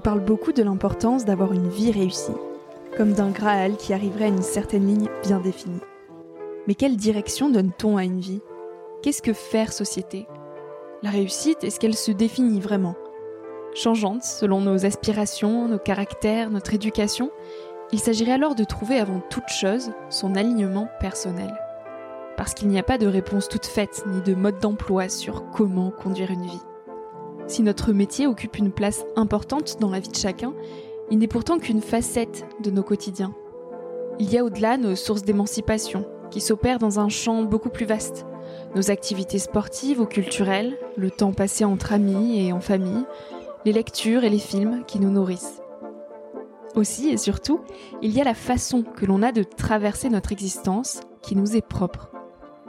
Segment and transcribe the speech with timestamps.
[0.00, 2.32] nous parle beaucoup de l'importance d'avoir une vie réussie,
[2.96, 5.82] comme d'un Graal qui arriverait à une certaine ligne bien définie.
[6.66, 8.40] Mais quelle direction donne-t-on à une vie?
[9.02, 10.26] Qu'est-ce que faire société?
[11.02, 12.94] La réussite, est-ce qu'elle se définit vraiment?
[13.74, 17.30] Changeante selon nos aspirations, nos caractères, notre éducation,
[17.92, 21.52] il s'agirait alors de trouver avant toute chose son alignement personnel.
[22.38, 25.90] Parce qu'il n'y a pas de réponse toute faite ni de mode d'emploi sur comment
[25.90, 26.62] conduire une vie.
[27.50, 30.54] Si notre métier occupe une place importante dans la vie de chacun,
[31.10, 33.34] il n'est pourtant qu'une facette de nos quotidiens.
[34.20, 38.24] Il y a au-delà nos sources d'émancipation, qui s'opèrent dans un champ beaucoup plus vaste.
[38.76, 43.04] Nos activités sportives ou culturelles, le temps passé entre amis et en famille,
[43.64, 45.60] les lectures et les films qui nous nourrissent.
[46.76, 47.62] Aussi et surtout,
[48.00, 51.66] il y a la façon que l'on a de traverser notre existence qui nous est
[51.66, 52.12] propre.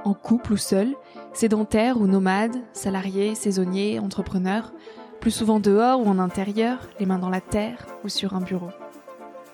[0.05, 0.95] En couple ou seul,
[1.34, 4.74] sédentaire ou nomade, salarié, saisonnier, entrepreneur,
[5.20, 8.70] plus souvent dehors ou en intérieur, les mains dans la terre ou sur un bureau.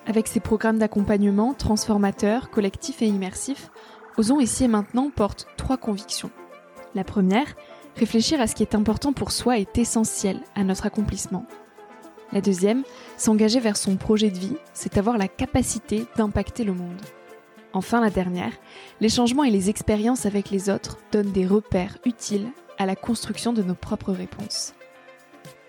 [0.06, 3.70] Avec ses programmes d'accompagnement transformateurs, collectifs et immersifs,
[4.18, 6.32] Osons ici et maintenant porte trois convictions.
[6.96, 7.54] La première,
[7.94, 11.46] réfléchir à ce qui est important pour soi est essentiel à notre accomplissement.
[12.32, 12.82] La deuxième,
[13.16, 17.00] s'engager vers son projet de vie, c'est avoir la capacité d'impacter le monde.
[17.72, 18.52] Enfin, la dernière,
[19.00, 23.52] les changements et les expériences avec les autres donnent des repères utiles à la construction
[23.52, 24.74] de nos propres réponses.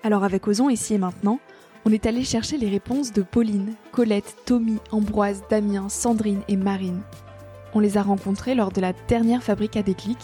[0.03, 1.39] Alors avec Ozon ici et maintenant,
[1.85, 7.01] on est allé chercher les réponses de Pauline, Colette, Tommy, Ambroise, Damien, Sandrine et Marine.
[7.73, 10.17] On les a rencontrés lors de la dernière Fabrique à déclic,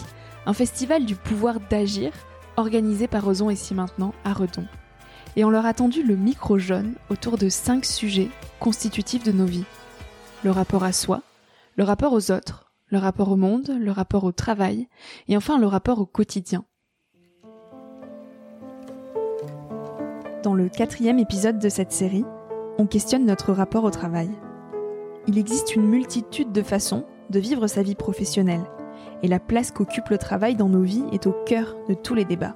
[0.46, 2.12] un festival du pouvoir d'agir
[2.58, 4.66] organisé par Ozon ici maintenant à Redon.
[5.36, 9.46] Et on leur a tendu le micro jaune autour de cinq sujets constitutifs de nos
[9.46, 9.66] vies.
[10.44, 11.22] Le rapport à soi,
[11.76, 14.88] le rapport aux autres, le rapport au monde, le rapport au travail,
[15.28, 16.64] et enfin le rapport au quotidien.
[20.44, 22.24] Dans le quatrième épisode de cette série,
[22.78, 24.30] on questionne notre rapport au travail.
[25.28, 28.64] Il existe une multitude de façons de vivre sa vie professionnelle,
[29.22, 32.26] et la place qu'occupe le travail dans nos vies est au cœur de tous les
[32.26, 32.56] débats.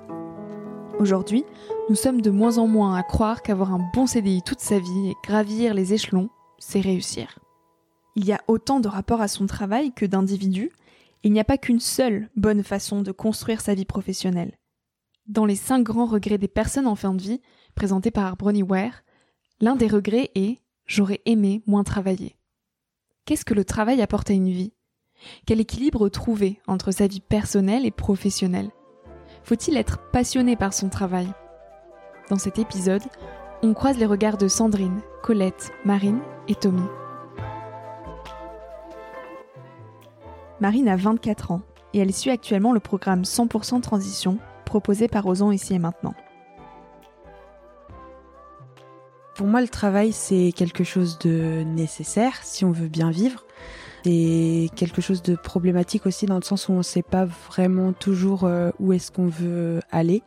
[0.99, 1.43] Aujourd'hui,
[1.89, 5.09] nous sommes de moins en moins à croire qu'avoir un bon CDI toute sa vie
[5.09, 7.39] et gravir les échelons, c'est réussir.
[8.19, 10.73] Il y a autant de rapports à son travail que d'individus,
[11.23, 14.57] il n'y a pas qu'une seule bonne façon de construire sa vie professionnelle.
[15.27, 17.39] Dans les cinq grands regrets des personnes en fin de vie,
[17.75, 19.03] présentés par Bronnie Ware,
[19.61, 22.35] l'un des regrets est J'aurais aimé moins travailler.
[23.23, 24.73] Qu'est-ce que le travail apporte à une vie?
[25.45, 28.71] Quel équilibre trouver entre sa vie personnelle et professionnelle?
[29.43, 31.29] Faut-il être passionné par son travail?
[32.29, 33.03] Dans cet épisode,
[33.63, 36.19] on croise les regards de Sandrine, Colette, Marine
[36.49, 36.83] et Tommy.
[40.61, 41.61] Marine a 24 ans
[41.93, 46.13] et elle suit actuellement le programme 100% Transition proposé par Ozon ici et maintenant.
[49.35, 53.45] Pour moi, le travail, c'est quelque chose de nécessaire si on veut bien vivre.
[54.03, 57.93] C'est quelque chose de problématique aussi dans le sens où on ne sait pas vraiment
[57.93, 60.23] toujours euh, où est-ce qu'on veut aller.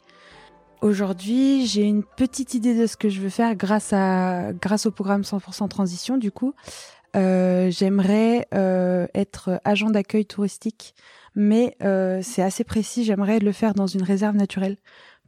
[0.80, 3.94] Aujourd'hui, j'ai une petite idée de ce que je veux faire grâce
[4.60, 6.16] grâce au programme 100% transition.
[6.16, 6.54] Du coup,
[7.16, 10.94] euh, j'aimerais euh, être agent d'accueil touristique,
[11.34, 11.76] mais
[12.22, 13.04] c'est assez précis.
[13.04, 14.76] J'aimerais le faire dans une réserve naturelle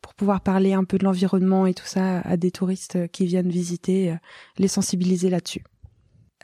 [0.05, 3.49] pour pouvoir parler un peu de l'environnement et tout ça à des touristes qui viennent
[3.49, 4.17] visiter, euh,
[4.59, 5.65] les sensibiliser là-dessus.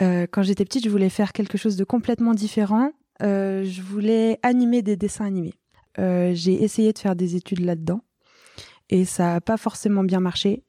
[0.00, 2.92] Euh, quand j'étais petite, je voulais faire quelque chose de complètement différent.
[3.22, 5.52] Euh, je voulais animer des dessins animés.
[5.98, 8.00] j'ai essayé de faire des études là-dedans
[8.88, 10.64] et ça n'a pas forcément bien marché.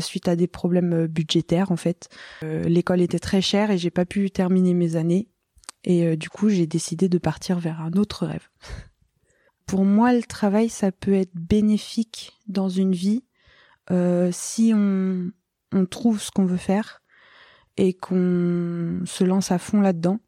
[0.00, 2.08] Suite à des problèmes budgétaires en fait.
[2.42, 5.28] L'école était très chère et j'ai pas pu terminer mes années
[5.84, 8.48] et du coup j'ai décidé de partir vers un autre rêve.
[9.70, 13.22] pour moi, le travail, ça peut être bénéfique dans une vie
[13.92, 15.30] euh, si on,
[15.70, 17.02] on trouve ce qu'on veut faire
[17.76, 20.18] et qu'on se lance à fond là-dedans.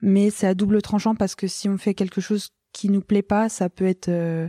[0.00, 3.20] Mais c'est à double tranchant parce que si on fait quelque chose qui nous plaît
[3.20, 4.48] pas, ça peut être euh,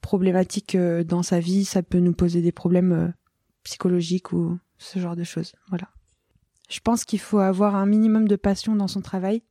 [0.00, 3.14] problématique euh, dans sa vie, ça peut nous poser des problèmes
[3.62, 5.52] psychologiques ou ce genre de choses.
[5.68, 5.88] Voilà.
[6.68, 9.42] Je pense qu'il faut avoir un minimum de passion dans son travail.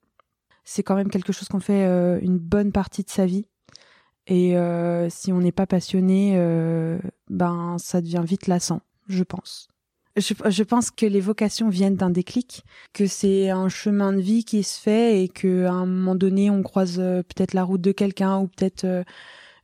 [0.64, 1.86] C'est quand même quelque chose qu'on fait
[2.22, 3.46] une bonne partie de sa vie.
[4.28, 7.00] Et euh, si on n'est pas passionné, euh,
[7.30, 9.68] ben ça devient vite lassant, je pense.
[10.18, 14.44] Je, je, pense que les vocations viennent d'un déclic, que c'est un chemin de vie
[14.44, 17.80] qui se fait et que à un moment donné on croise euh, peut-être la route
[17.80, 19.04] de quelqu'un ou peut-être euh,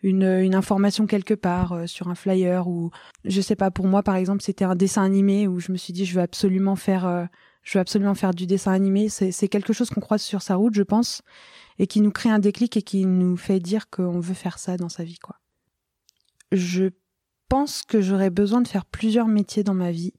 [0.09, 2.91] une, information quelque part euh, sur un flyer ou
[3.25, 3.71] je sais pas.
[3.71, 6.21] Pour moi par exemple c'était un dessin animé où je me suis dit je veux
[6.21, 7.27] absolument faire
[7.63, 9.09] je veux absolument faire du dessin animé.
[9.09, 11.21] C'est quelque chose qu'on croise sur sa route, je pense
[11.79, 14.77] et qui nous crée un déclic et qui nous fait dire qu'on veut faire ça
[14.77, 15.35] dans sa vie, quoi.
[16.51, 16.89] Je
[17.49, 20.13] pense que j'aurais besoin de faire plusieurs métiers dans ma vie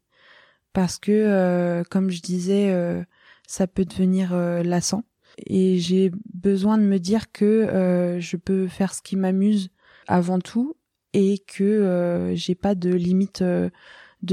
[0.73, 3.05] parce que, comme je disais,
[3.46, 5.05] ça peut devenir lassant.
[5.46, 9.70] Et j'ai besoin de me dire que je peux faire ce qui m'amuse
[10.09, 10.75] avant tout
[11.13, 13.71] et que j'ai pas de limite de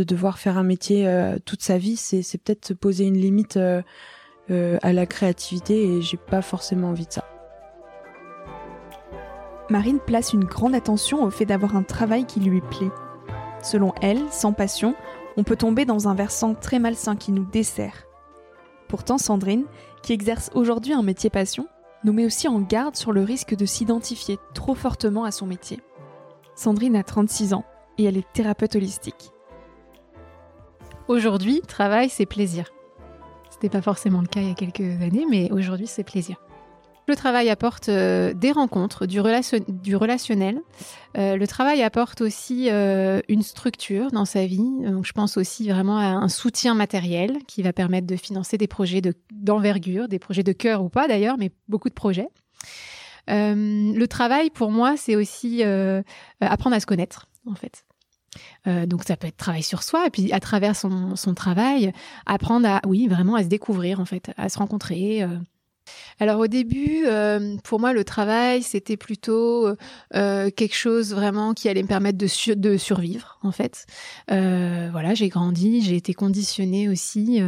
[0.03, 1.07] devoir faire un métier
[1.45, 1.95] toute sa vie.
[1.95, 7.05] C'est, c'est peut-être se poser une limite à la créativité et j'ai pas forcément envie
[7.05, 7.25] de ça.
[9.69, 12.91] Marine place une grande attention au fait d'avoir un travail qui lui plaît.
[13.63, 14.93] Selon elle, sans passion,
[15.37, 18.05] on peut tomber dans un versant très malsain qui nous dessert.
[18.87, 19.65] Pourtant, Sandrine,
[20.03, 21.67] qui exerce aujourd'hui un métier passion,
[22.05, 25.81] nous met aussi en garde sur le risque de s'identifier trop fortement à son métier.
[26.55, 27.65] Sandrine a 36 ans
[27.97, 29.31] et elle est thérapeute holistique.
[31.07, 32.69] Aujourd'hui, travail, c'est plaisir.
[33.49, 36.37] Ce n'était pas forcément le cas il y a quelques années, mais aujourd'hui, c'est plaisir.
[37.07, 40.61] Le travail apporte euh, des rencontres, du, relationnel.
[41.17, 44.65] Euh, le travail apporte aussi euh, une structure dans sa vie.
[45.03, 49.01] Je pense aussi vraiment à un soutien matériel qui va permettre de financer des projets
[49.31, 52.29] d'envergure, des projets de cœur ou pas d'ailleurs, mais beaucoup de projets.
[53.27, 55.63] le travail, pour moi, c'est aussi
[56.41, 57.85] apprendre à se connaître, en fait.
[58.87, 61.93] donc ça peut être travail sur soi et puis à travers son, son travail
[62.25, 65.25] apprendre à oui vraiment à se découvrir en fait à se rencontrer
[66.19, 69.67] alors au début, euh, pour moi, le travail, c'était plutôt
[70.15, 73.85] euh, quelque chose vraiment qui allait me permettre de, survivre, en fait.
[74.31, 77.41] Euh, voilà, j'ai grandi, j'ai été conditionnée aussi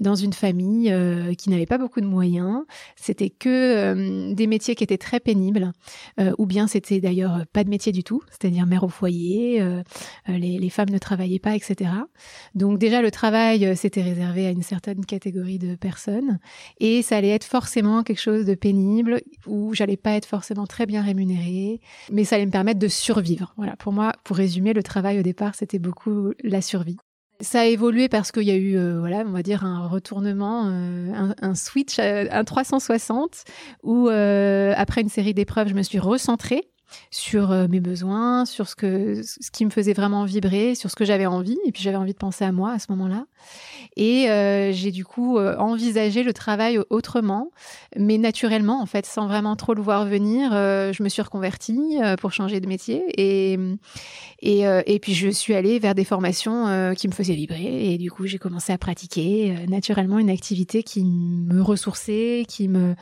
[0.00, 0.94] dans une famille
[1.38, 2.62] qui n'avait pas beaucoup de moyens.
[2.96, 5.72] C'était que des métiers qui étaient très pénibles,
[6.38, 9.62] ou bien c'était d'ailleurs pas de métier du tout, c'est-à-dire mère au foyer,
[10.26, 11.90] les, les, femmes ne travaillaient pas, etc.
[12.54, 16.38] Donc déjà, le travail, c'était réservé à une certaine catégorie de personnes,
[16.80, 20.84] et ça allait être forcément quelque chose de pénible où j'allais pas être forcément très
[20.84, 21.80] bien rémunérée,
[22.10, 23.54] mais ça allait me permettre de survivre.
[23.56, 26.96] Voilà, pour moi, pour résumer, le travail au départ, c'était beaucoup la survie.
[27.40, 30.66] Ça a évolué parce qu'il y a eu, euh, voilà, on va dire un retournement,
[30.66, 33.44] euh, un, un, switch, euh, un 360,
[33.84, 36.71] où après une série d'épreuves, je me suis recentrée
[37.10, 40.96] sur euh, mes besoins, sur ce que ce qui me faisait vraiment vibrer, sur ce
[40.96, 41.58] que j'avais envie.
[41.66, 43.26] Et puis j'avais envie de penser à moi à ce moment-là.
[43.96, 47.50] Et euh, j'ai du coup euh, envisagé le travail autrement,
[47.96, 50.52] mais naturellement en fait, sans vraiment trop le voir venir.
[50.52, 53.58] je me suis reconvertie pour changer de métier et
[54.44, 57.92] et, puis je suis allée vers des formations qui me faisaient vibrer.
[57.92, 62.94] Et du coup j'ai commencé à pratiquer naturellement une activité qui me ressourçait, qui me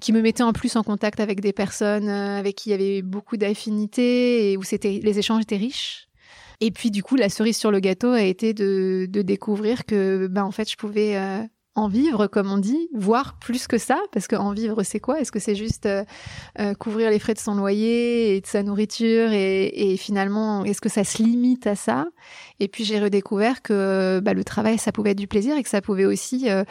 [0.00, 3.02] qui me mettait en plus en contact avec des personnes avec qui il y avait
[3.02, 6.08] beaucoup d'affinités et où c'était les échanges étaient riches.
[6.60, 10.28] Et puis du coup, la cerise sur le gâteau a été de, de découvrir que
[10.28, 11.42] ben en fait, je pouvais euh,
[11.74, 15.20] en vivre, comme on dit, voire plus que ça, parce qu'en vivre, c'est quoi?
[15.20, 16.04] Est-ce que c'est juste euh,
[16.60, 20.90] euh, couvrir les frais de son loyer et de sa nourriture et, finalement, est-ce que
[20.90, 22.06] ça se limite à ça?
[22.60, 25.68] Et puis j'ai redécouvert que bah, le travail, ça pouvait être du plaisir et que
[25.68, 26.64] ça pouvait aussi euh,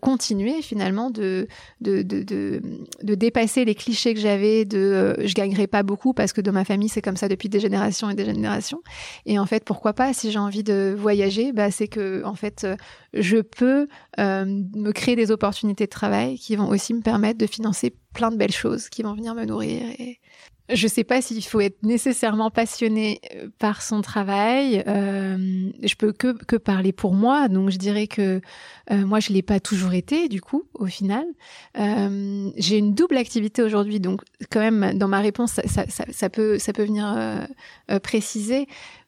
[0.00, 1.48] continuer finalement de
[1.80, 6.40] de, de, de, dépasser les clichés que j'avais de je gagnerai pas beaucoup parce que
[6.40, 8.82] dans ma famille, c'est comme ça depuis des générations et des générations.
[9.26, 10.12] Et en fait, pourquoi pas?
[10.12, 12.66] Si j'ai envie de voyager, bah, c'est que en fait,
[13.14, 13.88] je peux
[14.18, 18.30] euh, me créer des opportunités de travail qui vont aussi me permettre de financer plein
[18.30, 19.82] de belles choses qui vont venir me nourrir.
[19.98, 20.20] Et
[20.68, 24.82] je sais pas s'il faut être nécessairement passionné euh, par son travail.
[24.86, 28.40] Euh, je peux que, parler pour moi, donc je dirais que
[28.90, 31.24] euh, moi je l'ai pas toujours été du coup au final.
[31.78, 36.58] Euh, j'ai une double activité aujourd'hui, donc quand même dans ma réponse ça, ça, peut
[36.58, 37.46] ça peut venir
[38.02, 38.66] préciser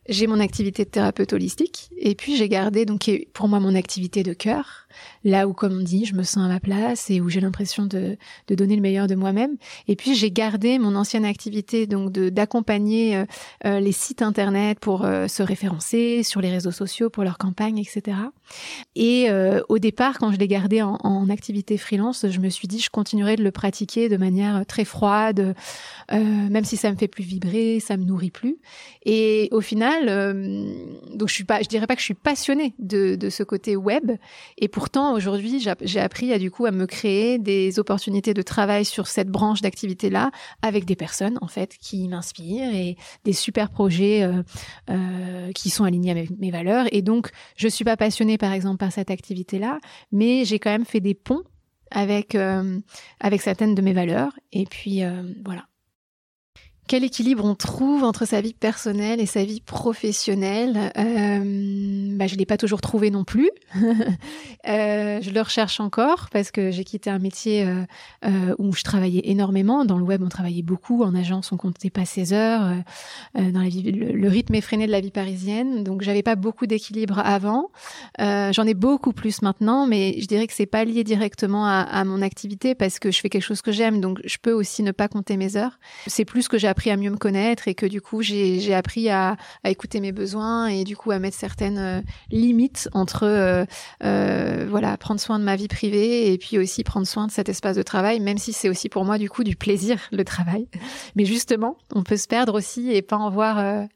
[0.08, 4.22] j'ai mon activité de thérapeute holistique et puis j'ai gardé donc pour moi mon activité
[4.22, 4.83] de cœur
[5.24, 7.86] là où, comme on dit, je me sens à ma place et où j'ai l'impression
[7.86, 8.16] de,
[8.48, 9.56] donner le meilleur de moi-même.
[9.88, 13.24] Et puis j'ai gardé mon ancienne activité donc d'accompagner euh,
[13.64, 17.78] euh, les sites internet pour euh, se référencer sur les réseaux sociaux pour leur campagne,
[17.78, 18.16] etc.
[18.94, 19.28] Et
[19.68, 23.36] au départ, quand je l'ai gardé en, activité freelance, je me suis dit je continuerai
[23.36, 25.54] de le pratiquer de manière très froide,
[26.10, 28.58] même si ça me fait plus vibrer, ça me nourrit plus.
[29.04, 30.06] Et au final,
[31.14, 33.76] donc je suis pas, je dirais pas que je suis passionnée de, de ce côté
[33.76, 34.12] web.
[34.58, 38.84] Et pourtant, aujourd'hui, j'ai appris à du coup à me créer des opportunités de travail
[38.84, 44.24] sur cette branche d'activité-là avec des personnes en fait qui m'inspirent et des super projets
[44.24, 44.42] euh,
[44.90, 46.84] euh, qui sont alignés avec mes valeurs.
[46.92, 49.78] Et donc, je suis pas passionnée par exemple par cette activité-là,
[50.12, 51.44] mais j'ai quand même fait des ponts
[51.90, 52.78] avec euh,
[53.20, 54.32] avec certaines de mes valeurs.
[54.52, 55.00] Et puis
[55.46, 55.64] voilà.
[56.86, 60.92] Quel équilibre on trouve entre sa vie personnelle et sa vie professionnelle?
[60.98, 63.50] Euh, bah, Je ne l'ai pas toujours trouvé non plus.
[64.68, 67.66] euh, je le recherche encore parce que j'ai quitté un métier
[68.24, 69.86] euh, où je travaillais énormément.
[69.86, 71.02] Dans le web, on travaillait beaucoup.
[71.02, 72.74] En agence, on comptait pas ses heures.
[73.34, 75.84] Dans la vie, le, le, rythme effréné de la vie parisienne.
[75.84, 77.70] Donc, j'avais pas beaucoup d'équilibre avant.
[78.18, 82.04] J'en ai beaucoup plus maintenant, mais je dirais que c'est pas lié directement à, à
[82.04, 84.00] mon activité parce que je fais quelque chose que j'aime.
[84.00, 85.78] Donc, je peux aussi ne pas compter mes heures.
[86.06, 89.08] C'est plus que j'ai appris à mieux me connaître et que du coup j'ai appris
[89.08, 92.00] à, à, écouter mes besoins et du coup à mettre certaines euh,
[92.32, 93.64] limites entre euh,
[94.02, 97.48] euh, voilà prendre soin de ma vie privée et puis aussi prendre soin de cet
[97.48, 100.66] espace de travail même si c'est aussi pour moi du coup du plaisir le travail.
[101.14, 103.86] Mais justement on peut se perdre aussi et pas en voir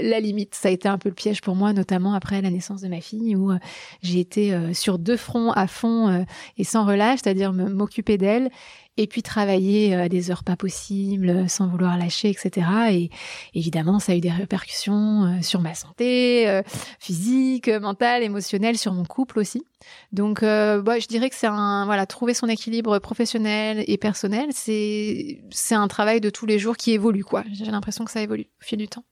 [0.00, 0.54] la limite.
[0.54, 3.00] Ça a été un peu le piège pour moi, notamment après la naissance de ma
[3.00, 3.58] fille, où euh,
[4.02, 6.22] j'ai été euh, sur deux fronts à fond euh,
[6.58, 8.50] et sans relâche, c'est-à-dire m'occuper d'elle
[8.98, 12.66] et puis travailler à des heures pas possibles, sans vouloir lâcher, etc.
[12.92, 13.10] Et
[13.52, 16.62] évidemment, ça a eu des répercussions sur ma santé
[16.98, 19.66] physique, mentale, émotionnelle, sur mon couple aussi.
[20.12, 24.48] Donc, euh, bah, je dirais que c'est un voilà, trouver son équilibre professionnel et personnel,
[24.52, 27.44] c'est c'est un travail de tous les jours qui évolue quoi.
[27.52, 29.04] J'ai l'impression que ça évolue au fil du temps.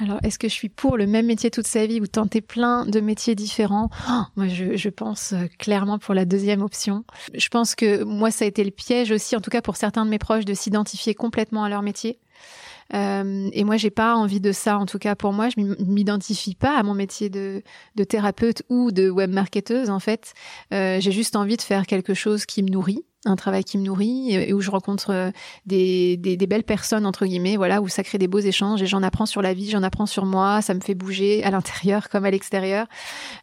[0.00, 2.84] Alors, est-ce que je suis pour le même métier toute sa vie ou tenter plein
[2.84, 3.90] de métiers différents?
[4.10, 7.04] Oh, Moi, je, je, pense euh, clairement pour la deuxième option.
[7.32, 10.04] Je pense que moi, ça a été le piège aussi, en tout cas pour certains
[10.04, 12.18] de mes proches, de s'identifier complètement à leur métier.
[12.92, 14.78] Euh, et moi, j'ai pas envie de ça.
[14.78, 17.62] En tout cas, pour moi, je m'identifie pas à mon métier de,
[18.08, 19.90] thérapeute ou de web marketeuse.
[19.90, 20.34] En fait,
[20.72, 23.84] euh, j'ai juste envie de faire quelque chose qui me nourrit un travail qui me
[23.84, 25.30] nourrit et où je rencontre euh,
[25.66, 26.16] des,
[26.48, 29.40] belles personnes entre guillemets voilà où ça crée des beaux échanges et j'en apprends sur
[29.40, 32.86] la vie j'en apprends sur moi ça me fait bouger à l'intérieur comme à l'extérieur.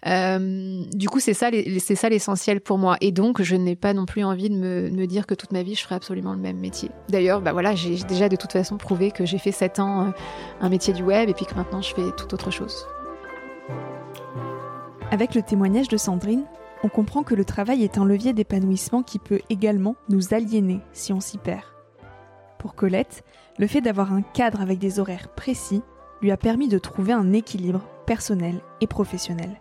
[0.08, 2.98] Euh, du coup c'est ça l'essentiel pour moi.
[3.02, 5.76] Et donc je n'ai pas non plus envie de me, dire que toute ma vie
[5.76, 6.90] je ferai absolument le même métier.
[7.10, 10.12] D'ailleurs bah voilà j'ai déjà de toute façon prouvé que j'ai fait sept ans euh,
[10.62, 12.86] un métier du web et puis que maintenant je fais tout autre chose.
[15.10, 16.46] Avec le témoignage de Sandrine
[16.84, 21.14] on comprend que le travail est un levier d'épanouissement qui peut également nous aliéner si
[21.14, 21.64] on s'y perd.
[22.58, 23.24] Pour Colette,
[23.60, 25.82] le fait d'avoir un cadre avec des horaires précis
[26.22, 29.60] lui a permis de trouver un équilibre personnel et professionnel.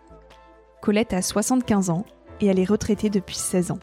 [0.81, 2.05] Colette a 75 ans
[2.39, 3.79] et elle est retraitée depuis 16 ans.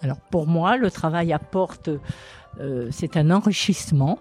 [0.00, 1.90] Alors pour moi, le travail apporte,
[2.60, 4.18] euh, c'est un enrichissement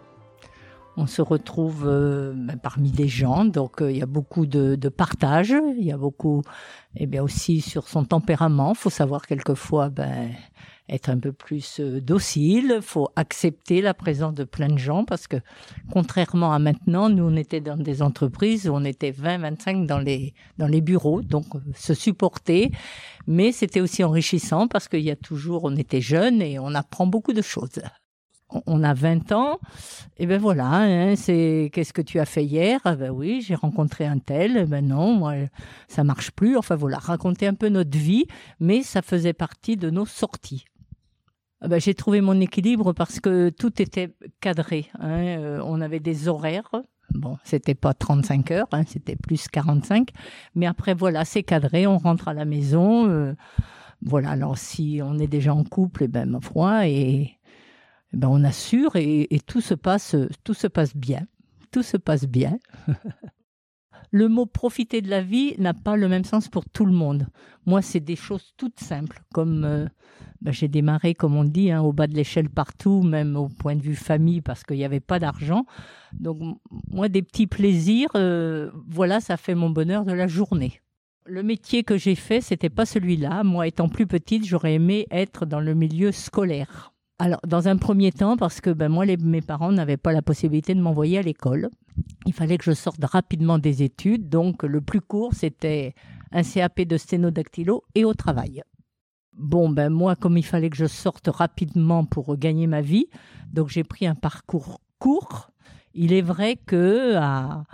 [0.97, 4.75] on se retrouve euh, ben, parmi des gens, donc euh, il y a beaucoup de,
[4.75, 6.41] de, partage, il y a beaucoup,
[6.95, 8.73] eh bien aussi sur son tempérament.
[8.73, 10.31] Faut savoir quelquefois, ben,
[10.91, 12.79] être un peu plus euh, docile.
[12.81, 15.37] Faut accepter la présence de plein de gens parce que
[15.91, 19.99] contrairement à maintenant, nous on était dans des entreprises où on était 20, 25 dans
[19.99, 22.71] les dans les bureaux, donc se supporter.
[23.27, 27.07] Mais c'était aussi enrichissant parce qu'il y a toujours, on était jeunes et on apprend
[27.07, 27.79] beaucoup de choses
[28.65, 29.59] on a 20 ans,
[30.17, 32.79] et ben voilà, hein, c'est qu'est-ce que tu as fait hier?
[32.85, 35.33] Ah Ben oui, j'ai rencontré un tel, ben non, moi
[35.87, 36.57] ça marche plus.
[36.57, 38.25] Enfin voilà, raconter un peu notre vie,
[38.59, 40.65] mais ça faisait partie de nos sorties.
[41.61, 44.87] Ah ben, j'ai trouvé mon équilibre parce que tout était cadré.
[44.99, 46.71] Hein, euh, on avait des horaires.
[47.13, 50.09] Bon, c'était pas 35 heures, hein, c'était plus 45.
[50.55, 51.85] Mais après, voilà, c'est cadré.
[51.85, 53.07] On rentre à la maison.
[53.07, 53.35] Euh,
[54.03, 57.37] voilà, alors si on est déjà en couple, eh ben ma foi, et eh
[58.13, 61.27] ben on assure et, et, tout se passe, tout se passe bien.
[61.71, 62.59] Tout se passe bien.
[64.11, 67.27] le mot profiter de la vie n'a pas le même sens pour tout le monde.
[67.65, 69.85] Moi, c'est des choses toutes simples, comme euh,
[70.41, 73.75] ben j'ai démarré, comme on dit, hein, au bas de l'échelle partout, même au point
[73.75, 75.65] de vue famille, parce qu'il n'y avait pas d'argent.
[76.11, 80.81] Donc, moi, des petits plaisirs, euh, voilà, ça fait mon bonheur de la journée.
[81.25, 83.43] Le métier que j'ai fait, c'était pas celui-là.
[83.43, 86.90] Moi, étant plus petite, j'aurais aimé être dans le milieu scolaire.
[87.21, 90.73] Alors, dans un premier temps, parce que ben, moi, mes parents n'avaient pas la possibilité
[90.73, 91.69] de m'envoyer à l'école.
[92.25, 94.27] Il fallait que je sorte rapidement des études.
[94.27, 95.93] Donc, le plus court, c'était
[96.31, 98.63] un CAP de sténodactylo et au travail.
[99.33, 103.05] Bon, ben moi, comme il fallait que je sorte rapidement pour gagner ma vie,
[103.53, 105.51] donc j'ai pris un parcours court.
[105.93, 107.65] Il est vrai que à,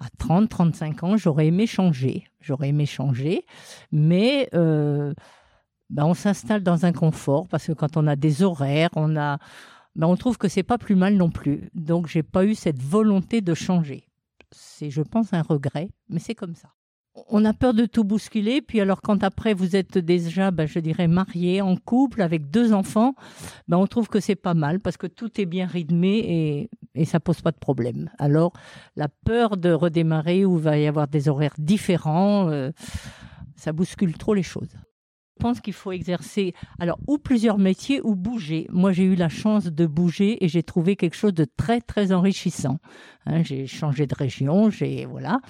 [0.00, 2.28] à 30, 35 ans, j'aurais aimé changer.
[2.40, 3.46] J'aurais aimé changer,
[3.90, 5.12] mais euh,
[5.90, 9.38] ben, on s'installe dans un confort parce que quand on a des horaires, on a,
[9.94, 11.70] ben, on trouve que c'est pas plus mal non plus.
[11.74, 14.04] Donc j'ai pas eu cette volonté de changer.
[14.52, 16.68] C'est, je pense, un regret, mais c'est comme ça.
[17.28, 20.78] On a peur de tout bousculer, puis alors quand après vous êtes déjà, ben, je
[20.80, 23.14] dirais, marié, en couple, avec deux enfants,
[23.70, 27.18] on trouve que c'est pas mal parce que tout est bien rythmé et, et ça
[27.18, 28.10] pose pas de problème.
[28.18, 28.52] Alors
[28.96, 32.70] la peur de redémarrer où va y avoir des horaires différents, euh,
[33.56, 34.76] ça bouscule trop les choses.
[35.36, 38.66] Je pense qu'il faut exercer, alors, ou plusieurs métiers ou bouger.
[38.70, 42.10] Moi, j'ai eu la chance de bouger et j'ai trouvé quelque chose de très, très
[42.10, 42.78] enrichissant.
[43.26, 45.40] Hein, j'ai changé de région, j'ai, voilà.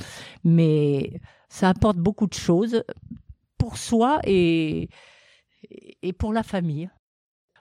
[0.42, 2.82] Mais ça apporte beaucoup de choses
[3.58, 4.88] pour soi et,
[6.02, 6.90] et pour la famille.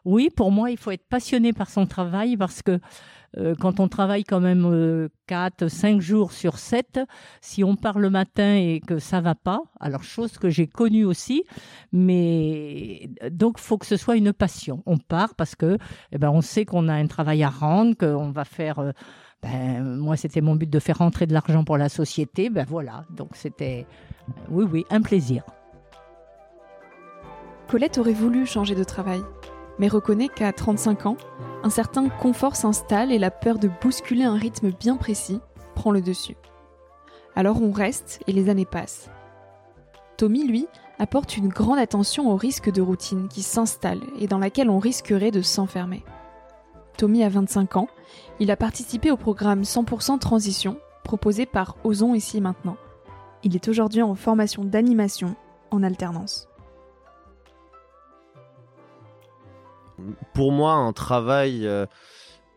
[0.03, 2.79] Oui, pour moi, il faut être passionné par son travail parce que
[3.59, 7.01] quand on travaille quand même euh, 4, 5 jours sur 7,
[7.41, 11.05] si on part le matin et que ça va pas, alors chose que j'ai connue
[11.05, 11.43] aussi,
[11.91, 14.83] mais donc faut que ce soit une passion.
[14.85, 15.77] On part parce que
[16.11, 18.79] eh ben, on sait qu'on a un travail à rendre, qu'on va faire...
[18.79, 18.91] Euh,
[19.43, 22.49] ben, moi, c'était mon but de faire rentrer de l'argent pour la société.
[22.49, 23.85] Ben voilà, donc c'était,
[24.49, 25.43] oui, oui, un plaisir.
[27.67, 29.21] Colette aurait voulu changer de travail,
[29.79, 31.17] mais reconnaît qu'à 35 ans,
[31.63, 35.39] un certain confort s'installe et la peur de bousculer un rythme bien précis
[35.73, 36.37] prend le dessus.
[37.35, 39.09] Alors on reste et les années passent.
[40.17, 40.67] Tommy, lui,
[40.99, 45.31] apporte une grande attention au risque de routine qui s'installe et dans laquelle on risquerait
[45.31, 46.03] de s'enfermer.
[46.97, 47.87] Tommy a 25 ans,
[48.39, 52.77] il a participé au programme 100% Transition proposé par Ozon ici maintenant.
[53.43, 55.35] Il est aujourd'hui en formation d'animation
[55.71, 56.47] en alternance.
[60.33, 61.85] Pour moi, un travail euh,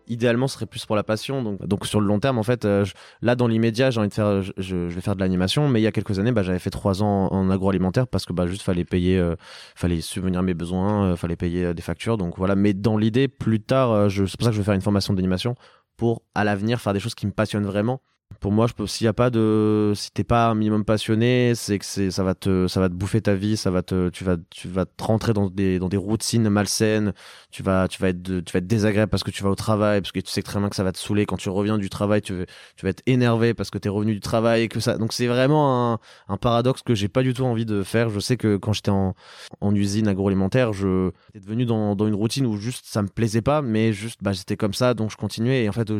[0.07, 1.43] idéalement serait plus pour la passion.
[1.43, 2.85] Donc, sur le long terme, en fait, euh,
[3.23, 5.69] là dans l'immédiat, j'ai envie de faire, je, vais faire de l'animation.
[5.69, 8.33] Mais il y a quelques années, bah, j'avais fait trois ans en agroalimentaire parce que
[8.33, 9.37] bah, juste fallait payer, euh,
[9.75, 12.17] fallait subvenir mes besoins, fallait payer des factures.
[12.17, 12.55] Donc voilà.
[12.55, 15.55] Mais dans l'idée, plus tard, c'est pour ça que je vais faire une formation d'animation
[15.97, 18.01] pour à l'avenir faire des choses qui me passionnent vraiment.
[18.41, 21.85] Pour moi, s'il y a pas de, si t'es pas un minimum passionné, c'est que
[22.11, 24.69] ça va te, ça va te bouffer ta vie, ça va te, tu vas, tu
[24.69, 27.15] vas te rentrer dans des, dans des routines malsaines.
[27.51, 30.01] Tu vas, tu vas être, tu vas être désagréable parce que tu vas au travail,
[30.03, 31.89] parce que tu sais très bien que ça va te saouler quand tu reviens du
[31.91, 32.21] travail.
[32.23, 32.45] Tu, vas-
[32.77, 34.99] tu vas être énervé parce que t'es revenu du travail et que ça.
[34.99, 38.09] Donc c'est vraiment un, un paradoxe que j'ai pas du tout envie de faire.
[38.11, 39.15] Je sais que quand j'étais en,
[39.61, 43.43] en usine agroalimentaire, je j'étais devenu dans, dans une routine où juste ça me plaisait
[43.43, 45.65] pas, mais juste, bah, j'étais comme ça, donc je continuais.
[45.65, 45.91] Et en fait,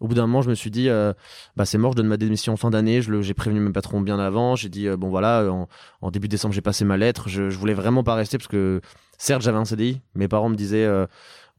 [0.00, 1.12] au, bout d'un moment, je me suis dit, euh,
[1.56, 3.00] bah c'est mort, je donne ma démission en fin d'année.
[3.02, 4.56] J'ai prévenu mes patrons bien avant.
[4.56, 5.68] J'ai dit euh, bon voilà, en,
[6.00, 7.28] en début décembre j'ai passé ma lettre.
[7.28, 8.80] Je, je voulais vraiment pas rester parce que
[9.18, 10.00] certes j'avais un CDI.
[10.14, 11.06] Mes parents me disaient euh,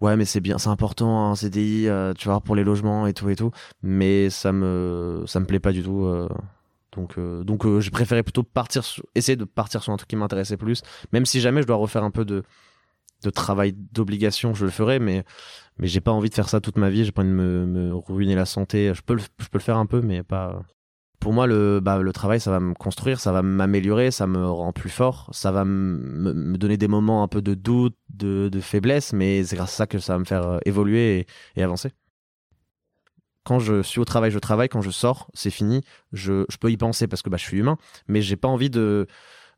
[0.02, 3.14] ouais mais c'est bien, c'est important un CDI, euh, tu vois pour les logements et
[3.14, 3.52] tout et tout.
[3.84, 6.06] Mais ça me ça me plaît pas du tout.
[6.06, 6.28] euh.
[6.96, 8.84] donc euh, donc euh, j'ai préféré plutôt partir,
[9.16, 10.82] essayer de partir sur un truc qui m'intéressait plus.
[11.14, 12.44] Même si jamais je dois refaire un peu de
[13.24, 15.24] de travail d'obligation, je le ferai, mais
[15.80, 17.06] mais j'ai pas envie de faire ça toute ma vie.
[17.06, 18.94] J'ai pas envie de me, ruiner la santé.
[18.94, 20.64] Je peux le, je peux le faire un peu, mais pas.
[21.20, 24.46] Pour moi, le, bah, le travail, ça va me construire, ça va m'améliorer, ça me
[24.48, 28.50] rend plus fort, ça va me, me donner des moments un peu de doute, de,
[28.50, 31.28] de faiblesse, mais c'est grâce à ça que ça va me faire euh, évoluer et,
[31.60, 31.92] et avancer.
[33.44, 34.70] Quand je suis au travail, je travaille.
[34.70, 35.82] Quand je sors, c'est fini.
[36.14, 37.78] Je, je peux y penser parce que bah, je suis humain,
[38.08, 39.08] mais j'ai pas envie de,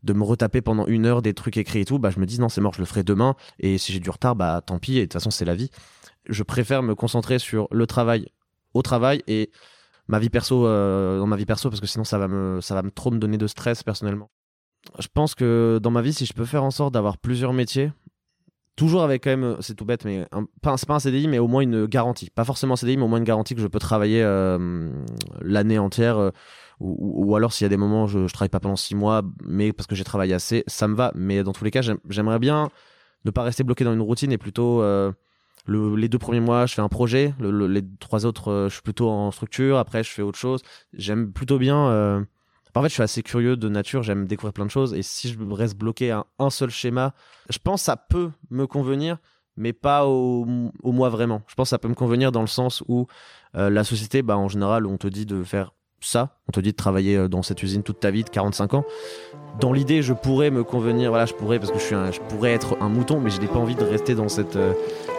[0.03, 1.99] de me retaper pendant une heure des trucs écrits et tout.
[1.99, 3.35] Bah, je me dis non, c'est mort, je le ferai demain.
[3.59, 4.97] Et si j'ai du retard, bah tant pis.
[4.97, 5.69] Et de toute façon, c'est la vie
[6.29, 8.27] je préfère me concentrer sur le travail
[8.73, 9.49] au travail et
[10.07, 12.75] ma vie perso euh, dans ma vie perso parce que sinon ça va me ça
[12.75, 14.29] va trop me donner de stress personnellement.
[14.99, 17.91] Je pense que dans ma vie si je peux faire en sorte d'avoir plusieurs métiers
[18.75, 21.39] toujours avec quand même c'est tout bête mais un, pas, c'est pas un CDI mais
[21.39, 23.67] au moins une garantie pas forcément un CDI mais au moins une garantie que je
[23.67, 24.89] peux travailler euh,
[25.41, 26.31] l'année entière euh,
[26.79, 29.73] ou, alors s'il y a des moments je, je travaille pas pendant six mois mais
[29.73, 32.39] parce que j'ai travaillé assez ça me va mais dans tous les cas j'aime- j'aimerais
[32.39, 32.69] bien
[33.25, 35.11] ne pas rester bloqué dans une routine et plutôt euh,
[35.65, 37.33] le- les deux premiers mois, je fais un projet.
[37.37, 39.77] Le- le- les trois autres, euh, je suis plutôt en structure.
[39.77, 40.61] Après, je fais autre chose.
[40.93, 41.89] J'aime plutôt bien.
[41.89, 42.23] euh,
[42.75, 44.01] En fait, je suis assez curieux de nature.
[44.01, 44.93] J'aime découvrir plein de choses.
[44.93, 47.13] Et si je reste bloqué à un seul schéma,
[47.49, 49.17] je pense que ça peut me convenir,
[49.57, 50.47] mais pas au,
[50.81, 51.41] au moi vraiment.
[51.47, 53.05] Je pense que ça peut me convenir dans le sens où
[53.53, 56.37] la société, bah, en général, on te dit de faire ça.
[56.47, 58.85] On te dit de travailler euh, dans cette usine toute ta vie de 45 ans.
[59.59, 61.09] Dans l'idée, je pourrais me convenir.
[61.09, 63.47] Voilà, je pourrais parce que je suis, je pourrais être un mouton, mais je n'ai
[63.47, 64.73] pas envie de rester dans cette euh,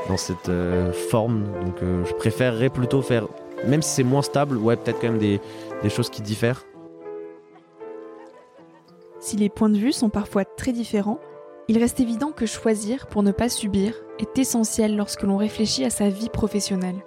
[0.08, 1.44] dans cette euh, forme.
[1.64, 3.26] Donc je préférerais plutôt faire,
[3.66, 5.40] même si c'est moins stable, ouais, peut-être quand même des,
[5.82, 6.64] des choses qui diffèrent.
[9.20, 11.20] Si les points de vue sont parfois très différents,
[11.68, 15.90] il reste évident que choisir pour ne pas subir est essentiel lorsque l'on réfléchit à
[15.90, 17.04] sa vie professionnelle.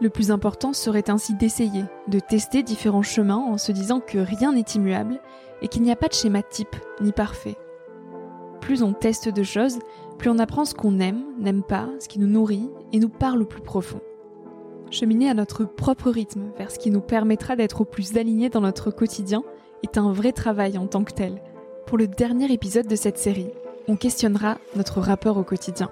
[0.00, 4.52] Le plus important serait ainsi d'essayer, de tester différents chemins en se disant que rien
[4.52, 5.20] n'est immuable
[5.60, 7.56] et qu'il n'y a pas de schéma type ni parfait.
[8.60, 9.78] Plus on teste de choses,
[10.18, 13.42] plus on apprend ce qu'on aime, n'aime pas, ce qui nous nourrit et nous parle
[13.42, 14.00] au plus profond.
[14.90, 18.60] Cheminer à notre propre rythme vers ce qui nous permettra d'être au plus alignés dans
[18.60, 19.42] notre quotidien
[19.82, 21.42] est un vrai travail en tant que tel.
[21.86, 23.50] Pour le dernier épisode de cette série,
[23.88, 25.90] on questionnera notre rapport au quotidien.